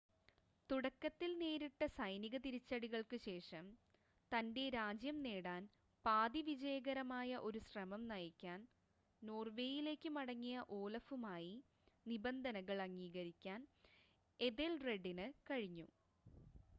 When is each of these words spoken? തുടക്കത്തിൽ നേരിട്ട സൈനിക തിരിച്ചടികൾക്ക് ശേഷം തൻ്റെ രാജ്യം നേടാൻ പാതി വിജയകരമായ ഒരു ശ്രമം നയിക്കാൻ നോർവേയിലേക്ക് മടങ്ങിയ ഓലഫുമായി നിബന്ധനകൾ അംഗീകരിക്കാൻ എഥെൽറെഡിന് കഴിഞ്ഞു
തുടക്കത്തിൽ 0.69 1.31
നേരിട്ട 1.41 1.87
സൈനിക 1.97 2.35
തിരിച്ചടികൾക്ക് 2.37 3.17
ശേഷം 3.25 3.65
തൻ്റെ 4.31 4.63
രാജ്യം 4.77 5.17
നേടാൻ 5.25 5.61
പാതി 6.05 6.41
വിജയകരമായ 6.47 7.41
ഒരു 7.47 7.61
ശ്രമം 7.67 8.03
നയിക്കാൻ 8.07 8.59
നോർവേയിലേക്ക് 9.21 10.11
മടങ്ങിയ 10.17 10.57
ഓലഫുമായി 10.79 11.55
നിബന്ധനകൾ 12.05 12.79
അംഗീകരിക്കാൻ 12.87 13.61
എഥെൽറെഡിന് 14.39 15.27
കഴിഞ്ഞു 15.49 15.87